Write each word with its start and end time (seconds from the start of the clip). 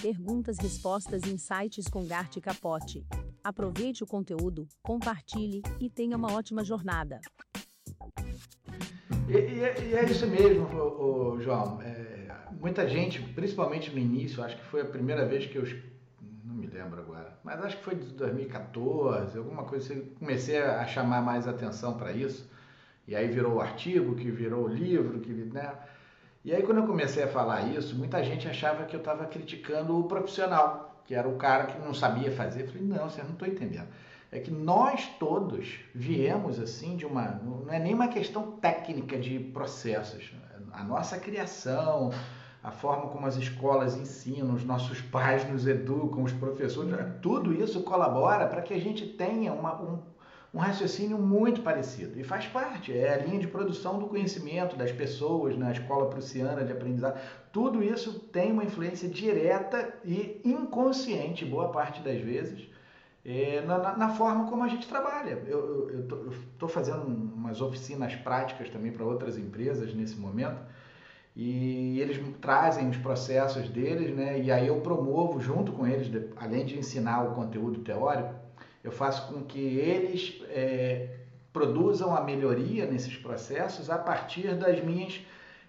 Perguntas, 0.00 0.58
respostas 0.58 1.22
e 1.24 1.30
insights 1.30 1.88
com 1.88 2.06
Gart 2.06 2.38
Capote. 2.40 3.04
Aproveite 3.42 4.02
o 4.02 4.06
conteúdo, 4.06 4.66
compartilhe 4.82 5.62
e 5.80 5.88
tenha 5.88 6.16
uma 6.16 6.32
ótima 6.32 6.64
jornada. 6.64 7.20
E, 9.28 9.32
e, 9.32 9.90
e 9.90 9.94
é 9.94 10.04
isso 10.04 10.26
mesmo, 10.26 10.64
o, 10.66 11.34
o 11.34 11.40
João. 11.40 11.80
É, 11.82 12.28
muita 12.60 12.88
gente, 12.88 13.20
principalmente 13.20 13.90
no 13.90 13.98
início, 13.98 14.42
acho 14.42 14.56
que 14.56 14.64
foi 14.64 14.82
a 14.82 14.84
primeira 14.84 15.26
vez 15.26 15.46
que 15.46 15.56
eu 15.56 15.64
não 16.44 16.54
me 16.54 16.66
lembro 16.66 17.00
agora, 17.00 17.38
mas 17.44 17.60
acho 17.60 17.76
que 17.78 17.84
foi 17.84 17.94
de 17.94 18.06
2014, 18.14 19.38
alguma 19.38 19.64
coisa 19.64 19.92
assim, 19.92 20.04
comecei 20.18 20.58
a 20.58 20.86
chamar 20.86 21.22
mais 21.22 21.46
atenção 21.46 21.96
para 21.96 22.12
isso. 22.12 22.48
E 23.06 23.16
aí 23.16 23.26
virou 23.28 23.54
o 23.54 23.60
artigo, 23.60 24.14
que 24.14 24.30
virou 24.30 24.64
o 24.64 24.68
livro, 24.68 25.20
que, 25.20 25.32
né? 25.32 25.72
E 26.48 26.54
aí 26.54 26.62
quando 26.62 26.78
eu 26.78 26.86
comecei 26.86 27.22
a 27.22 27.28
falar 27.28 27.60
isso, 27.76 27.94
muita 27.94 28.24
gente 28.24 28.48
achava 28.48 28.86
que 28.86 28.96
eu 28.96 29.00
estava 29.00 29.26
criticando 29.26 30.00
o 30.00 30.04
profissional, 30.04 30.98
que 31.04 31.14
era 31.14 31.28
o 31.28 31.36
cara 31.36 31.66
que 31.66 31.78
não 31.78 31.92
sabia 31.92 32.32
fazer. 32.32 32.62
Eu 32.62 32.68
falei, 32.68 32.84
não, 32.84 33.10
você 33.10 33.22
não 33.22 33.32
estou 33.32 33.46
entendendo. 33.46 33.86
É 34.32 34.38
que 34.38 34.50
nós 34.50 35.06
todos 35.20 35.78
viemos 35.94 36.58
assim 36.58 36.96
de 36.96 37.04
uma. 37.04 37.38
Não 37.44 37.70
é 37.70 37.78
nem 37.78 37.92
uma 37.92 38.08
questão 38.08 38.52
técnica 38.52 39.18
de 39.18 39.38
processos. 39.38 40.32
A 40.72 40.82
nossa 40.82 41.18
criação, 41.18 42.12
a 42.62 42.70
forma 42.70 43.08
como 43.10 43.26
as 43.26 43.36
escolas 43.36 43.98
ensinam, 43.98 44.54
os 44.54 44.64
nossos 44.64 45.02
pais 45.02 45.46
nos 45.50 45.66
educam, 45.66 46.22
os 46.22 46.32
professores, 46.32 46.96
tudo 47.20 47.52
isso 47.52 47.82
colabora 47.82 48.46
para 48.46 48.62
que 48.62 48.72
a 48.72 48.80
gente 48.80 49.06
tenha 49.06 49.52
uma, 49.52 49.78
um, 49.82 49.98
um 50.58 50.60
raciocínio 50.60 51.16
muito 51.16 51.62
parecido. 51.62 52.18
E 52.18 52.24
faz 52.24 52.46
parte, 52.46 52.92
é 52.92 53.14
a 53.14 53.24
linha 53.24 53.38
de 53.38 53.46
produção 53.46 53.96
do 53.96 54.08
conhecimento 54.08 54.74
das 54.74 54.90
pessoas 54.90 55.56
na 55.56 55.70
escola 55.70 56.10
prussiana 56.10 56.64
de 56.64 56.72
aprendizado. 56.72 57.16
Tudo 57.52 57.80
isso 57.80 58.18
tem 58.18 58.50
uma 58.50 58.64
influência 58.64 59.08
direta 59.08 59.94
e 60.04 60.40
inconsciente, 60.44 61.44
boa 61.44 61.68
parte 61.68 62.02
das 62.02 62.20
vezes, 62.20 62.68
é, 63.24 63.60
na, 63.60 63.96
na, 63.96 64.08
forma 64.08 64.50
como 64.50 64.64
a 64.64 64.68
gente 64.68 64.88
trabalha. 64.88 65.40
Eu 65.46 66.08
estou 66.54 66.68
fazendo 66.68 67.06
umas 67.06 67.60
oficinas 67.60 68.16
práticas 68.16 68.68
também 68.68 68.90
para 68.90 69.04
outras 69.04 69.38
empresas 69.38 69.94
nesse 69.94 70.16
momento. 70.16 70.60
E 71.36 72.00
eles 72.00 72.20
trazem 72.40 72.88
os 72.88 72.96
processos 72.96 73.68
deles, 73.68 74.12
né? 74.12 74.40
E 74.40 74.50
aí 74.50 74.66
eu 74.66 74.80
promovo 74.80 75.38
junto 75.38 75.70
com 75.70 75.86
eles, 75.86 76.10
além 76.36 76.66
de 76.66 76.76
ensinar 76.76 77.22
o 77.22 77.34
conteúdo 77.36 77.78
teórico, 77.78 78.47
eu 78.82 78.92
faço 78.92 79.32
com 79.32 79.42
que 79.42 79.78
eles 79.78 80.40
é, 80.48 81.08
produzam 81.52 82.14
a 82.14 82.20
melhoria 82.20 82.86
nesses 82.86 83.16
processos 83.16 83.90
a 83.90 83.98
partir 83.98 84.54
das 84.54 84.82
minhas 84.82 85.20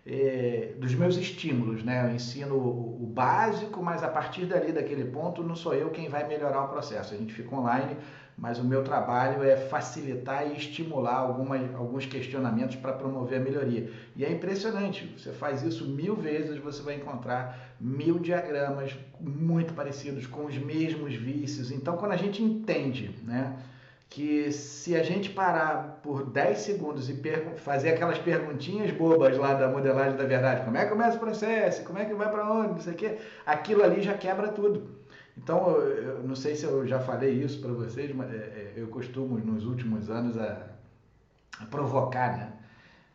é, 0.06 0.74
dos 0.78 0.94
meus 0.96 1.18
estímulos, 1.18 1.84
né? 1.84 2.06
Eu 2.06 2.16
ensino 2.16 2.56
o, 2.56 3.04
o, 3.04 3.06
básico, 3.06 3.82
mas 3.84 4.02
a 4.02 4.08
partir 4.08 4.46
dali 4.46 4.72
daquele 4.72 5.06
ponto 5.06 5.44
não 5.44 5.56
sou 5.56 5.74
eu 5.74 5.90
quem 5.90 6.10
vai 6.10 6.28
melhorar 6.28 6.64
o 6.64 6.68
processo. 6.70 7.14
A 7.14 7.18
gente 7.18 7.34
fica 7.34 7.54
online, 7.56 7.98
mas 8.40 8.58
o 8.58 8.64
meu 8.64 8.84
trabalho 8.84 9.44
é 9.44 9.58
facilitar 9.58 10.48
e 10.48 10.58
estimular 10.58 11.16
alguma, 11.16 11.58
alguns 11.76 12.06
questionamentos 12.06 12.78
para 12.78 12.94
promover 12.94 13.40
a 13.40 13.44
melhoria. 13.44 13.92
E 14.16 14.23
é 14.23 14.32
impressionante. 14.32 15.14
Você 15.18 15.32
faz 15.32 15.62
isso 15.62 15.86
mil 15.86 16.16
vezes, 16.16 16.58
você 16.58 16.82
vai 16.82 16.95
encontrar 16.95 17.76
mil 17.80 18.17
diagramas 18.17 18.98
muito 19.20 19.73
parecidos 19.73 20.26
com 20.26 20.45
os 20.45 20.58
mesmos 20.58 21.14
vícios. 21.14 21.72
Então, 21.72 21.98
quando 21.98 22.14
a 22.14 22.17
gente 22.17 22.42
entende, 22.42 23.14
né? 23.23 23.58
que 24.10 24.52
se 24.52 24.95
a 24.95 25.04
gente 25.04 25.30
parar 25.30 26.00
por 26.02 26.26
10 26.26 26.58
segundos 26.58 27.10
e 27.10 27.22
fazer 27.58 27.90
aquelas 27.90 28.17
perguntinhas 28.17 28.90
bobas 28.90 29.38
lá 29.38 29.54
da 29.54 29.67
modelagem 29.67 30.17
da 30.17 30.23
verdade, 30.23 30.66
como 30.66 30.78
é 30.78 30.84
que 30.84 30.90
começa 30.90 31.16
o 31.16 31.20
processo, 31.20 31.84
como 31.84 32.00
é 32.00 32.06
que 32.06 32.14
vai 32.16 32.30
para 32.32 32.52
onde, 32.52 32.72
não 32.72 32.80
sei 32.80 32.94
o 32.94 32.95
quê, 32.95 33.17
aquilo 33.45 33.84
ali 33.84 34.02
já 34.02 34.16
quebra 34.16 34.48
tudo. 34.48 34.98
Então, 35.42 35.72
eu 35.78 36.22
não 36.22 36.36
sei 36.36 36.54
se 36.54 36.66
eu 36.66 36.86
já 36.86 37.00
falei 37.00 37.32
isso 37.32 37.62
para 37.62 37.72
vocês, 37.72 38.14
mas 38.14 38.30
é, 38.30 38.36
é, 38.36 38.73
eu 38.76 38.88
costumo 38.88 39.38
nos 39.38 39.66
últimos 39.66 40.09
anos 40.09 40.38
a, 40.38 40.67
a 41.61 41.66
provocar, 41.66 42.38
né? 42.38 42.54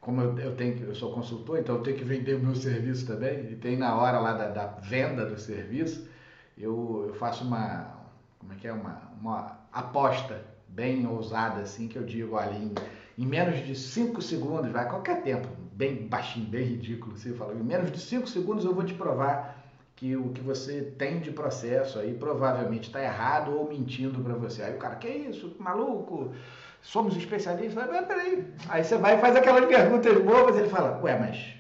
Como 0.01 0.23
eu, 0.23 0.39
eu, 0.39 0.57
tenho, 0.57 0.85
eu 0.85 0.95
sou 0.95 1.13
consultor, 1.13 1.59
então 1.59 1.77
eu 1.77 1.83
tenho 1.83 1.99
que 1.99 2.05
vender 2.05 2.35
o 2.37 2.41
meu 2.41 2.55
serviço 2.55 3.07
também, 3.07 3.53
e 3.53 3.57
tem 3.57 3.77
na 3.77 3.95
hora 3.95 4.19
lá 4.19 4.33
da, 4.33 4.49
da 4.49 4.67
venda 4.67 5.27
do 5.27 5.39
serviço, 5.39 6.09
eu, 6.57 7.07
eu 7.09 7.15
faço 7.15 7.45
uma, 7.45 7.95
como 8.39 8.55
é 8.55 8.57
que 8.57 8.67
é, 8.67 8.73
uma, 8.73 9.03
uma 9.21 9.59
aposta 9.71 10.43
bem 10.67 11.07
ousada 11.07 11.61
assim, 11.61 11.89
que 11.89 11.97
eu 11.97 12.05
digo, 12.05 12.37
olha, 12.37 12.55
em, 12.55 12.73
em 13.19 13.27
menos 13.27 13.65
de 13.67 13.75
5 13.75 14.23
segundos, 14.23 14.73
vai 14.73 14.89
qualquer 14.89 15.23
tempo, 15.23 15.47
bem 15.73 16.09
baixinho, 16.09 16.47
bem 16.47 16.65
ridículo, 16.65 17.19
você 17.19 17.35
fala, 17.35 17.53
em 17.55 17.63
menos 17.63 17.93
de 17.93 18.01
5 18.01 18.27
segundos 18.27 18.65
eu 18.65 18.75
vou 18.75 18.85
te 18.85 18.95
provar 18.95 19.64
que 20.05 20.17
o 20.17 20.29
que 20.29 20.43
você 20.43 20.83
tem 20.99 21.19
de 21.19 21.31
processo 21.31 21.99
aí 21.99 22.13
provavelmente 22.13 22.89
está 22.89 23.03
errado 23.03 23.57
ou 23.57 23.67
mentindo 23.67 24.23
para 24.23 24.35
você. 24.35 24.63
Aí 24.63 24.75
o 24.75 24.79
cara, 24.79 24.97
que 24.97 25.09
isso, 25.09 25.57
maluco? 25.59 26.31
Somos 26.83 27.17
especialistas. 27.17 27.87
Mas 27.91 28.07
peraí. 28.07 28.45
Aí 28.69 28.85
você 28.85 28.99
vai 28.99 29.17
e 29.17 29.19
faz 29.19 29.35
aquelas 29.35 29.65
perguntas 29.65 30.23
bobas, 30.23 30.59
ele 30.59 30.69
fala, 30.69 31.01
ué, 31.03 31.19
mas 31.19 31.55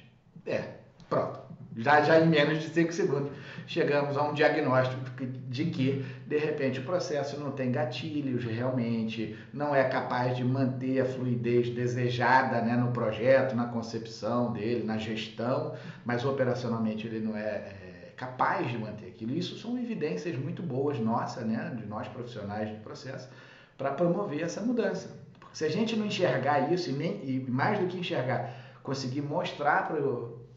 é, 0.44 0.62
pronto. 1.08 1.40
Já, 1.74 2.02
já 2.02 2.20
em 2.20 2.26
menos 2.26 2.60
de 2.60 2.68
5 2.68 2.92
segundos 2.92 3.32
chegamos 3.66 4.14
a 4.14 4.22
um 4.22 4.34
diagnóstico 4.34 5.24
de 5.24 5.64
que, 5.64 6.04
de 6.26 6.36
repente, 6.36 6.80
o 6.80 6.84
processo 6.84 7.40
não 7.40 7.50
tem 7.50 7.72
gatilhos 7.72 8.44
realmente, 8.44 9.38
não 9.54 9.74
é 9.74 9.84
capaz 9.84 10.36
de 10.36 10.44
manter 10.44 11.00
a 11.00 11.06
fluidez 11.06 11.70
desejada 11.70 12.60
né, 12.60 12.76
no 12.76 12.92
projeto, 12.92 13.56
na 13.56 13.64
concepção 13.64 14.52
dele, 14.52 14.84
na 14.84 14.98
gestão, 14.98 15.74
mas 16.04 16.26
operacionalmente 16.26 17.06
ele 17.06 17.20
não 17.20 17.34
é, 17.34 17.40
é 17.42 17.93
capaz 18.16 18.70
de 18.70 18.78
manter 18.78 19.06
aquilo. 19.06 19.34
Isso 19.34 19.56
são 19.58 19.78
evidências 19.78 20.36
muito 20.36 20.62
boas 20.62 20.98
nossas, 20.98 21.44
né, 21.44 21.74
de 21.76 21.86
nós 21.86 22.08
profissionais 22.08 22.70
do 22.70 22.82
processo, 22.82 23.28
para 23.76 23.92
promover 23.92 24.42
essa 24.42 24.60
mudança. 24.60 25.16
Porque 25.38 25.56
se 25.56 25.64
a 25.64 25.68
gente 25.68 25.96
não 25.96 26.06
enxergar 26.06 26.72
isso, 26.72 26.90
e, 26.90 26.92
nem, 26.92 27.24
e 27.24 27.40
mais 27.50 27.78
do 27.78 27.86
que 27.86 27.98
enxergar, 27.98 28.54
conseguir 28.82 29.22
mostrar 29.22 29.88
para 29.88 29.98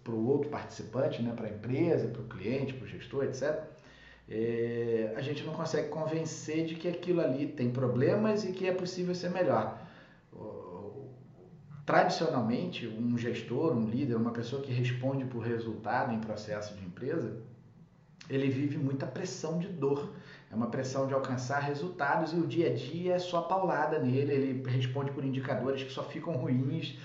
para 0.07 0.15
o 0.15 0.25
outro 0.25 0.49
participante, 0.49 1.21
né, 1.21 1.33
para 1.35 1.47
a 1.47 1.49
empresa, 1.49 2.07
para 2.07 2.21
o 2.21 2.25
cliente, 2.25 2.73
para 2.73 2.85
o 2.85 2.87
gestor, 2.87 3.25
etc., 3.25 3.61
é, 4.29 5.13
a 5.17 5.21
gente 5.21 5.43
não 5.43 5.53
consegue 5.53 5.89
convencer 5.89 6.65
de 6.65 6.75
que 6.75 6.87
aquilo 6.87 7.19
ali 7.19 7.47
tem 7.47 7.71
problemas 7.71 8.45
e 8.45 8.53
que 8.53 8.65
é 8.65 8.73
possível 8.73 9.13
ser 9.13 9.29
melhor. 9.29 9.81
Tradicionalmente, 11.85 12.85
um 12.85 13.17
gestor, 13.17 13.71
um 13.71 13.85
líder, 13.85 14.15
uma 14.15 14.31
pessoa 14.31 14.61
que 14.61 14.73
responde 14.73 15.23
por 15.23 15.39
resultado 15.39 16.13
em 16.13 16.19
processo 16.19 16.75
de 16.75 16.83
empresa, 16.83 17.41
ele 18.29 18.49
vive 18.49 18.77
muita 18.77 19.05
pressão 19.05 19.59
de 19.59 19.67
dor. 19.67 20.13
É 20.51 20.55
uma 20.55 20.67
pressão 20.67 21.07
de 21.07 21.13
alcançar 21.13 21.59
resultados 21.59 22.31
e 22.33 22.37
o 22.37 22.47
dia 22.47 22.71
a 22.71 22.73
dia 22.73 23.15
é 23.15 23.19
só 23.19 23.41
paulada 23.41 23.99
nele. 23.99 24.33
Ele 24.33 24.69
responde 24.69 25.11
por 25.11 25.23
indicadores 25.23 25.83
que 25.83 25.91
só 25.91 26.03
ficam 26.03 26.33
ruins 26.33 26.97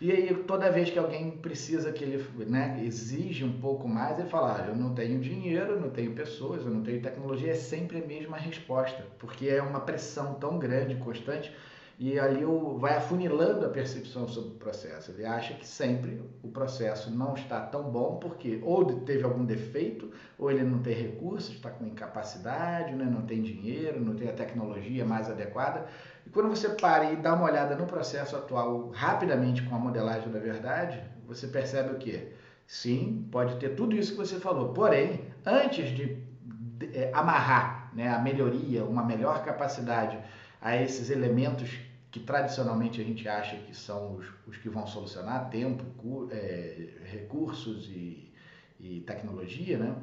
e 0.00 0.12
aí, 0.12 0.32
toda 0.44 0.70
vez 0.70 0.90
que 0.90 0.98
alguém 0.98 1.32
precisa 1.32 1.90
que 1.90 2.04
ele 2.04 2.24
né, 2.46 2.80
exige 2.84 3.44
um 3.44 3.60
pouco 3.60 3.88
mais, 3.88 4.16
ele 4.16 4.28
fala: 4.28 4.56
ah, 4.56 4.68
eu 4.68 4.76
não 4.76 4.94
tenho 4.94 5.18
dinheiro, 5.20 5.72
eu 5.72 5.80
não 5.80 5.90
tenho 5.90 6.12
pessoas, 6.12 6.64
eu 6.64 6.70
não 6.70 6.82
tenho 6.84 7.02
tecnologia. 7.02 7.50
É 7.50 7.54
sempre 7.56 7.98
a 7.98 8.06
mesma 8.06 8.36
resposta, 8.36 9.04
porque 9.18 9.48
é 9.48 9.60
uma 9.60 9.80
pressão 9.80 10.34
tão 10.34 10.56
grande, 10.56 10.94
constante, 10.96 11.52
e 11.98 12.16
ali 12.16 12.44
o, 12.44 12.78
vai 12.78 12.96
afunilando 12.96 13.66
a 13.66 13.68
percepção 13.68 14.28
sobre 14.28 14.50
o 14.50 14.54
processo. 14.54 15.10
Ele 15.10 15.26
acha 15.26 15.54
que 15.54 15.66
sempre 15.66 16.22
o 16.44 16.48
processo 16.48 17.10
não 17.10 17.34
está 17.34 17.60
tão 17.60 17.90
bom, 17.90 18.18
porque 18.20 18.60
ou 18.62 18.84
teve 19.00 19.24
algum 19.24 19.44
defeito, 19.44 20.08
ou 20.38 20.48
ele 20.48 20.62
não 20.62 20.78
tem 20.78 20.94
recursos, 20.94 21.56
está 21.56 21.70
com 21.70 21.84
incapacidade, 21.84 22.94
né, 22.94 23.04
não 23.04 23.22
tem 23.22 23.42
dinheiro, 23.42 24.00
não 24.00 24.14
tem 24.14 24.28
a 24.28 24.32
tecnologia 24.32 25.04
mais 25.04 25.28
adequada. 25.28 25.86
E 26.24 26.30
quando 26.30 26.48
você 26.48 26.68
para 26.68 27.12
e 27.12 27.16
dá 27.16 27.34
uma 27.34 27.46
olhada 27.46 27.74
no 27.74 27.84
processo 27.84 28.36
atual 28.36 28.90
rapidamente 28.90 29.62
com 29.62 29.74
a 29.74 29.78
modelagem 29.78 30.30
da 30.30 30.38
verdade, 30.38 31.02
você 31.26 31.48
percebe 31.48 31.94
o 31.94 31.98
que? 31.98 32.28
Sim, 32.64 33.26
pode 33.32 33.56
ter 33.56 33.70
tudo 33.70 33.96
isso 33.96 34.12
que 34.12 34.18
você 34.18 34.38
falou. 34.38 34.72
Porém, 34.72 35.24
antes 35.44 35.88
de, 35.88 36.14
de 36.44 36.96
é, 36.96 37.10
amarrar 37.12 37.90
né, 37.92 38.08
a 38.08 38.20
melhoria, 38.20 38.84
uma 38.84 39.04
melhor 39.04 39.42
capacidade 39.42 40.16
a 40.60 40.76
esses 40.76 41.10
elementos 41.10 41.87
que 42.10 42.20
tradicionalmente 42.20 43.00
a 43.00 43.04
gente 43.04 43.28
acha 43.28 43.56
que 43.56 43.76
são 43.76 44.14
os, 44.14 44.26
os 44.46 44.56
que 44.56 44.68
vão 44.68 44.86
solucionar 44.86 45.50
tempo, 45.50 46.28
é, 46.30 46.88
recursos 47.04 47.86
e, 47.90 48.32
e 48.80 49.00
tecnologia, 49.00 49.78
né? 49.78 49.94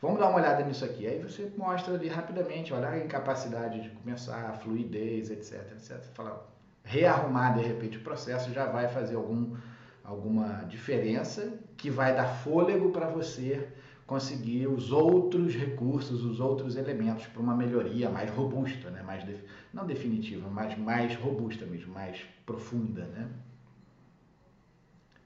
Vamos 0.00 0.20
dar 0.20 0.28
uma 0.28 0.38
olhada 0.38 0.64
nisso 0.64 0.84
aqui. 0.84 1.06
Aí 1.06 1.18
você 1.18 1.50
mostra 1.56 1.94
ali 1.94 2.06
rapidamente, 2.06 2.72
olha 2.72 2.88
a 2.88 2.98
incapacidade 2.98 3.82
de 3.82 3.90
começar, 3.90 4.48
a 4.48 4.52
fluidez, 4.52 5.30
etc, 5.30 5.72
etc. 5.72 6.00
Fala, 6.14 6.48
rearrumar 6.84 7.54
de 7.54 7.62
repente 7.62 7.98
o 7.98 8.02
processo 8.02 8.52
já 8.52 8.66
vai 8.66 8.88
fazer 8.88 9.16
algum, 9.16 9.56
alguma 10.04 10.64
diferença 10.64 11.52
que 11.76 11.90
vai 11.90 12.14
dar 12.14 12.26
fôlego 12.26 12.90
para 12.90 13.08
você 13.08 13.68
conseguir 14.08 14.66
os 14.66 14.90
outros 14.90 15.54
recursos, 15.54 16.24
os 16.24 16.40
outros 16.40 16.76
elementos 16.76 17.26
para 17.26 17.42
uma 17.42 17.54
melhoria 17.54 18.08
mais 18.08 18.30
robusta, 18.30 18.88
né? 18.90 19.02
mais 19.02 19.22
não 19.72 19.86
definitiva, 19.86 20.48
mas 20.48 20.76
mais 20.78 21.14
robusta 21.14 21.66
mesmo, 21.66 21.92
mais 21.92 22.24
profunda. 22.46 23.04
Né? 23.04 23.28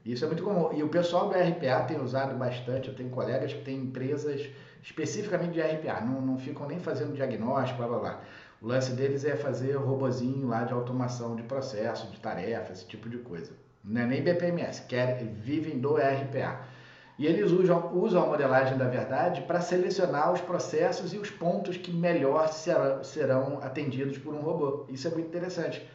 Isso 0.04 0.24
é 0.24 0.26
muito 0.26 0.42
comum. 0.42 0.72
E 0.74 0.82
o 0.82 0.88
pessoal 0.88 1.28
do 1.28 1.34
RPA 1.36 1.84
tem 1.84 2.02
usado 2.02 2.36
bastante. 2.36 2.88
Eu 2.88 2.94
tenho 2.96 3.08
colegas 3.10 3.52
que 3.52 3.62
têm 3.62 3.82
empresas 3.84 4.50
especificamente 4.82 5.52
de 5.52 5.60
RPA, 5.60 6.00
não, 6.00 6.20
não 6.20 6.36
ficam 6.36 6.66
nem 6.66 6.80
fazendo 6.80 7.14
diagnóstico, 7.14 7.78
blá 7.78 7.86
blá 7.86 7.98
blá. 8.00 8.20
O 8.60 8.66
lance 8.66 8.92
deles 8.94 9.24
é 9.24 9.36
fazer 9.36 9.76
robozinho 9.76 10.48
lá 10.48 10.64
de 10.64 10.72
automação 10.72 11.36
de 11.36 11.44
processo, 11.44 12.10
de 12.10 12.18
tarefas, 12.18 12.78
esse 12.78 12.88
tipo 12.88 13.08
de 13.08 13.18
coisa. 13.18 13.52
Não 13.84 14.00
é 14.00 14.06
nem 14.06 14.22
BPMS, 14.24 14.82
quer, 14.88 15.22
vivem 15.24 15.78
do 15.78 15.94
RPA. 15.94 16.71
E 17.18 17.26
eles 17.26 17.50
usam, 17.50 17.92
usam 17.94 18.22
a 18.22 18.26
modelagem 18.26 18.76
da 18.78 18.88
verdade 18.88 19.42
para 19.42 19.60
selecionar 19.60 20.32
os 20.32 20.40
processos 20.40 21.12
e 21.12 21.18
os 21.18 21.30
pontos 21.30 21.76
que 21.76 21.92
melhor 21.92 22.48
serão, 22.48 23.04
serão 23.04 23.58
atendidos 23.62 24.18
por 24.18 24.34
um 24.34 24.40
robô. 24.40 24.86
Isso 24.88 25.06
é 25.06 25.10
muito 25.10 25.28
interessante. 25.28 25.86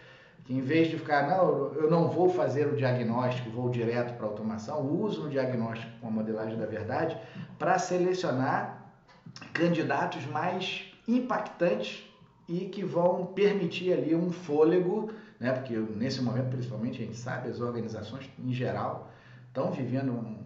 Que 0.46 0.54
em 0.54 0.62
vez 0.62 0.88
de 0.90 0.98
ficar, 0.98 1.28
não, 1.28 1.74
eu 1.74 1.90
não 1.90 2.08
vou 2.08 2.30
fazer 2.30 2.68
o 2.68 2.75
diagnóstico, 2.75 3.50
vou 3.50 3.69
direto 3.69 4.16
para 4.16 4.25
a 4.25 4.30
automação, 4.30 4.81
uso 4.81 5.25
o 5.25 5.30
diagnóstico 5.30 5.92
com 6.00 6.08
a 6.08 6.12
modelagem 6.12 6.58
da 6.58 6.66
verdade 6.66 7.18
para 7.58 7.78
selecionar 7.80 8.94
candidatos 9.54 10.25
mais 10.28 10.94
impactantes 11.08 12.08
e 12.48 12.66
que 12.66 12.84
vão 12.84 13.25
permitir 13.25 13.92
ali 13.92 14.16
um 14.16 14.31
fôlego, 14.31 15.12
né? 15.40 15.52
porque 15.52 15.75
nesse 15.75 16.22
momento, 16.22 16.50
principalmente, 16.50 17.02
a 17.02 17.06
gente 17.06 17.18
sabe, 17.18 17.50
as 17.50 17.60
organizações 17.60 18.30
em 18.40 18.54
geral 18.54 19.10
estão 19.50 19.72
vivendo 19.72 20.38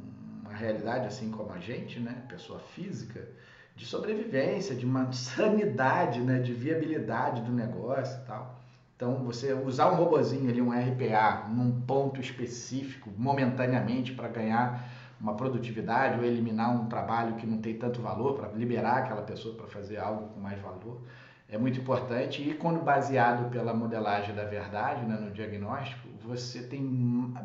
uma 0.51 0.57
realidade 0.57 1.07
assim 1.07 1.31
como 1.31 1.51
a 1.53 1.59
gente, 1.59 2.00
né? 2.00 2.24
pessoa 2.27 2.59
física, 2.59 3.25
de 3.75 3.86
sobrevivência, 3.86 4.75
de 4.75 4.86
uma 4.86 5.12
sanidade, 5.13 6.19
né? 6.19 6.39
de 6.39 6.53
viabilidade 6.53 7.42
do 7.42 7.51
negócio 7.51 8.19
e 8.21 8.25
tal. 8.25 8.59
Então, 8.95 9.15
você 9.24 9.51
usar 9.53 9.92
um 9.92 9.95
robozinho 9.95 10.48
ali, 10.48 10.62
um 10.62 10.69
RPA, 10.69 11.48
num 11.50 11.81
ponto 11.81 12.21
específico, 12.21 13.09
momentaneamente, 13.18 14.13
para 14.13 14.27
ganhar 14.27 14.88
uma 15.19 15.33
produtividade 15.33 16.19
ou 16.19 16.25
eliminar 16.25 16.69
um 16.69 16.88
trabalho 16.88 17.36
que 17.36 17.47
não 17.47 17.59
tem 17.59 17.75
tanto 17.77 18.00
valor, 18.00 18.36
para 18.36 18.50
liberar 18.50 18.97
aquela 18.97 19.24
pessoa 19.24 19.56
para 19.56 19.65
fazer 19.65 19.97
algo 19.97 20.27
com 20.30 20.39
mais 20.39 20.59
valor, 20.62 21.01
é 21.51 21.57
muito 21.57 21.81
importante 21.81 22.42
e 22.42 22.53
quando 22.53 22.81
baseado 22.81 23.51
pela 23.51 23.74
modelagem 23.74 24.33
da 24.33 24.45
verdade, 24.45 25.06
né, 25.06 25.18
no 25.19 25.31
diagnóstico, 25.31 26.07
você 26.21 26.62
tem 26.62 26.81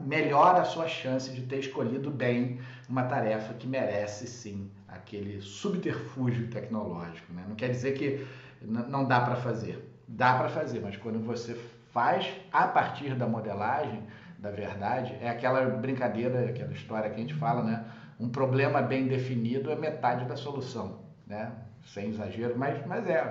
melhora 0.07 0.61
a 0.61 0.65
sua 0.65 0.87
chance 0.87 1.33
de 1.33 1.43
ter 1.43 1.59
escolhido 1.59 2.09
bem 2.09 2.61
uma 2.89 3.03
tarefa 3.03 3.53
que 3.55 3.67
merece 3.67 4.29
sim 4.29 4.71
aquele 4.87 5.41
subterfúgio 5.41 6.49
tecnológico. 6.49 7.33
Né? 7.33 7.45
Não 7.49 7.57
quer 7.57 7.71
dizer 7.71 7.95
que 7.95 8.25
não 8.63 9.05
dá 9.05 9.21
para 9.21 9.35
fazer, 9.35 9.93
dá 10.07 10.39
para 10.39 10.49
fazer, 10.49 10.81
mas 10.81 10.97
quando 10.97 11.19
você 11.19 11.55
faz 11.91 12.33
a 12.53 12.69
partir 12.69 13.17
da 13.17 13.27
modelagem 13.27 14.05
da 14.39 14.53
verdade, 14.53 15.17
é 15.21 15.29
aquela 15.29 15.65
brincadeira, 15.65 16.49
aquela 16.49 16.73
história 16.73 17.11
que 17.11 17.17
a 17.17 17.21
gente 17.21 17.35
fala, 17.35 17.65
né? 17.65 17.85
Um 18.21 18.29
problema 18.29 18.81
bem 18.81 19.09
definido 19.09 19.71
é 19.71 19.77
metade 19.77 20.27
da 20.27 20.37
solução, 20.37 21.06
né? 21.27 21.53
sem 21.87 22.09
exagero, 22.09 22.59
mas, 22.59 22.85
mas 22.87 23.07
é, 23.09 23.25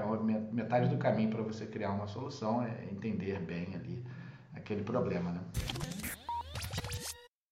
metade 0.52 0.90
do 0.90 0.98
caminho 0.98 1.30
para 1.30 1.42
você 1.42 1.66
criar 1.66 1.92
uma 1.92 2.08
solução 2.08 2.64
é 2.64 2.86
entender 2.92 3.40
bem 3.40 3.68
ali 3.76 4.04
aquele 4.54 4.84
problema, 4.84 5.32
né? 5.32 5.42